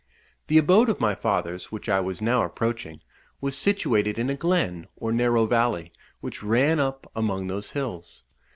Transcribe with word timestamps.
The 0.47 0.57
abode 0.57 0.89
of 0.89 0.99
my 0.99 1.13
fathers, 1.13 1.71
which 1.71 1.87
I 1.87 1.99
was 1.99 2.23
now 2.23 2.41
approaching, 2.41 3.01
was 3.39 3.55
situated 3.55 4.17
in 4.17 4.31
a 4.31 4.35
glen, 4.35 4.87
or 4.95 5.11
narrow 5.11 5.45
valley, 5.45 5.91
which 6.21 6.41
ran 6.41 6.79
up 6.79 7.05
among 7.15 7.45
those 7.45 7.69
hills. 7.69 8.23